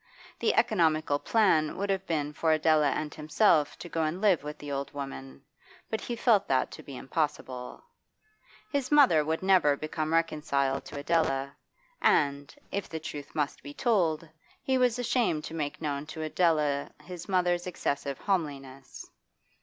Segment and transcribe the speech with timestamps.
[0.39, 4.57] The economical plan would have been for Adela and himself to go and live with
[4.57, 5.43] the old woman,
[5.91, 7.83] but he felt that to be impossible.
[8.71, 11.55] His mother would never become reconciled to Adela,
[12.01, 14.27] and, if the truth must be told,
[14.63, 19.07] he was ashamed to make known to Adela his mother's excessive homeliness.